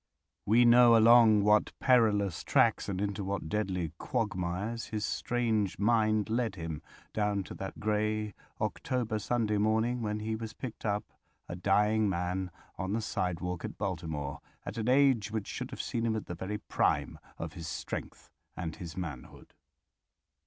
We 0.47 0.65
know 0.65 0.97
along 0.97 1.43
what 1.43 1.77
perilous 1.77 2.43
tracks 2.43 2.89
and 2.89 2.99
into 2.99 3.23
what 3.23 3.47
deadly 3.49 3.91
quagmires 3.99 4.85
his 4.87 5.05
strange 5.05 5.77
mind 5.77 6.27
led 6.27 6.55
him, 6.55 6.81
down 7.13 7.43
to 7.43 7.53
that 7.53 7.79
grey 7.79 8.33
October 8.59 9.19
Sunday 9.19 9.59
morning 9.59 10.01
when 10.01 10.21
he 10.21 10.35
was 10.35 10.53
picked 10.53 10.87
up, 10.87 11.03
a 11.47 11.55
dying 11.55 12.09
man, 12.09 12.49
on 12.79 12.93
the 12.93 13.01
side 13.01 13.41
walk 13.41 13.63
at 13.63 13.77
Baltimore, 13.77 14.39
at 14.65 14.79
an 14.79 14.89
age 14.89 15.29
which 15.29 15.45
should 15.45 15.69
have 15.69 15.79
seen 15.83 16.03
him 16.07 16.15
at 16.15 16.25
the 16.25 16.33
very 16.33 16.57
prime 16.57 17.19
of 17.37 17.53
his 17.53 17.67
strength 17.67 18.31
and 18.57 18.77
his 18.77 18.97
manhood. 18.97 19.53